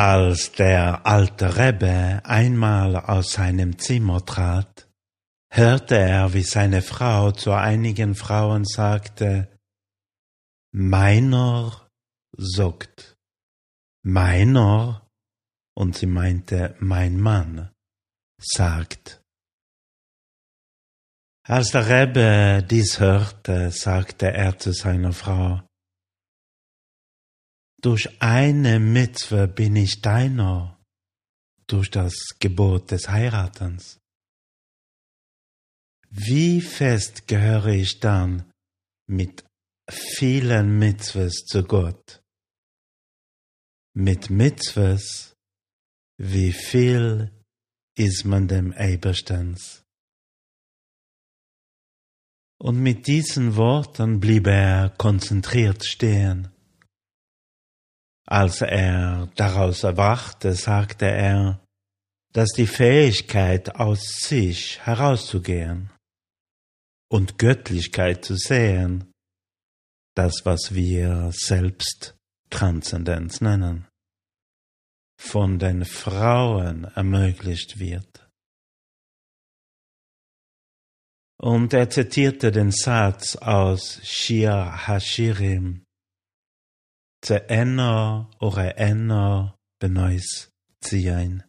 [0.00, 4.88] Als der alte Rebbe einmal aus seinem Zimmer trat,
[5.50, 9.48] hörte er, wie seine Frau zu einigen Frauen sagte,
[10.72, 11.90] Meiner
[12.36, 13.16] sagt,
[14.04, 15.10] meiner,
[15.74, 17.72] und sie meinte mein Mann,
[18.40, 19.20] sagt.
[21.42, 25.67] Als der Rebbe dies hörte, sagte er zu seiner Frau,
[27.80, 30.78] durch eine Mitzwe bin ich deiner,
[31.66, 33.98] durch das Gebot des Heiratens.
[36.10, 38.50] Wie fest gehöre ich dann
[39.06, 39.44] mit
[39.90, 42.22] vielen Mitzwes zu Gott?
[43.94, 45.34] Mit Mitzwes,
[46.18, 47.30] wie viel
[47.96, 49.84] ist man dem Eberstens?
[52.60, 56.48] Und mit diesen Worten blieb er konzentriert stehen.
[58.30, 61.64] Als er daraus erwachte, sagte er,
[62.34, 65.90] dass die Fähigkeit aus sich herauszugehen
[67.10, 69.10] und Göttlichkeit zu sehen,
[70.14, 72.18] das, was wir selbst
[72.50, 73.88] Transzendenz nennen,
[75.18, 78.28] von den Frauen ermöglicht wird.
[81.40, 85.86] Und er zitierte den Satz aus Shir Hashirim,
[87.28, 90.48] Ze'enno ore enno benois
[90.80, 91.42] Zion.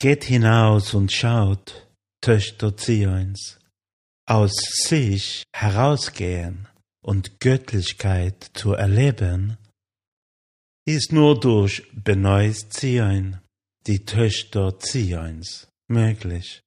[0.00, 1.88] Geht hinaus und schaut,
[2.20, 3.60] Töchter Zions,
[4.26, 4.54] aus
[4.88, 6.66] sich herausgehen
[7.00, 9.56] und Göttlichkeit zu erleben,
[10.84, 13.38] ist nur durch Benois Zion,
[13.86, 16.60] die Töchter Zions, möglich.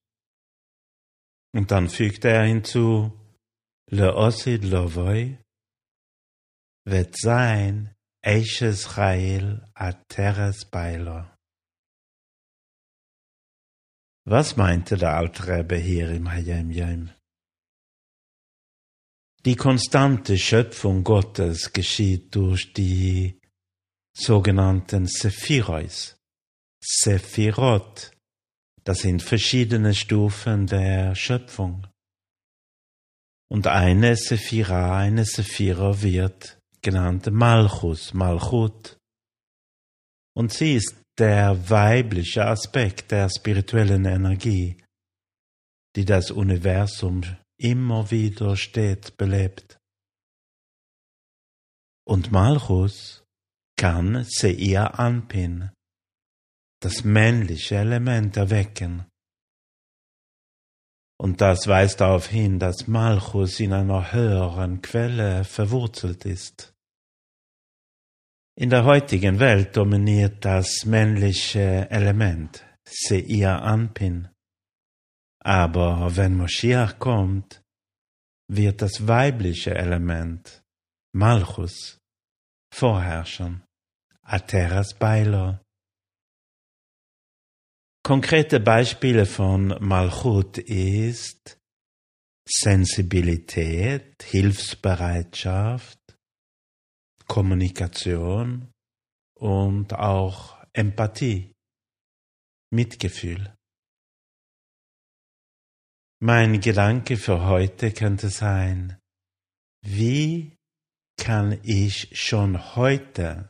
[1.53, 3.11] Und dann fügte er hinzu,
[3.91, 5.37] Le Osid Lovoi
[6.85, 11.37] wird sein Eich Israel a Teres Beiler.
[14.25, 17.11] Was meinte der Altrebbe hier im Hayem Yem?
[19.45, 23.39] Die konstante Schöpfung Gottes geschieht durch die
[24.13, 26.17] sogenannten Sephirois.
[26.83, 28.11] Sephirot,
[28.83, 31.87] das sind verschiedene Stufen der Schöpfung.
[33.49, 36.56] Und eine Sephira, eine Sephira wird
[36.87, 38.97] genannte Malchus, Malchut.
[40.33, 44.81] Und sie ist der weibliche Aspekt der spirituellen Energie,
[45.97, 47.23] die das Universum
[47.59, 49.77] immer wieder steht belebt.
[52.07, 53.25] Und Malchus
[53.77, 55.69] kann Seir Anpin,
[56.81, 59.05] das männliche Element erwecken.
[61.19, 66.76] Und das weist darauf hin, dass Malchus in einer höheren Quelle verwurzelt ist.
[68.59, 74.29] In der heutigen Welt dominiert das männliche Element, Seir Anpin.
[75.43, 77.61] Aber wenn Moschiach kommt,
[78.49, 80.63] wird das weibliche Element,
[81.13, 81.99] Malchus,
[82.73, 83.63] vorherrschen,
[84.23, 85.61] Ateras Beiler.
[88.03, 91.59] Konkrete Beispiele von Malchut ist
[92.49, 95.96] Sensibilität, Hilfsbereitschaft,
[97.27, 98.71] Kommunikation
[99.35, 101.53] und auch Empathie,
[102.71, 103.53] Mitgefühl.
[106.19, 108.97] Mein Gedanke für heute könnte sein,
[109.83, 110.55] wie
[111.17, 113.49] kann ich schon heute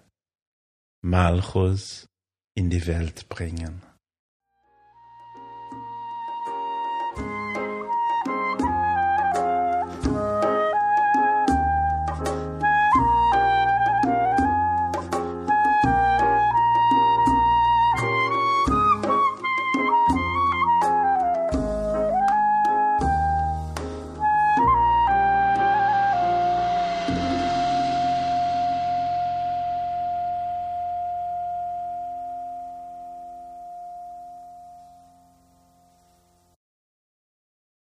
[1.01, 2.07] Malchus
[2.55, 3.81] in die Welt bringen?